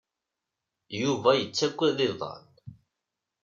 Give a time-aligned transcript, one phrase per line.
[0.99, 2.45] Yuba yettaggad iḍan.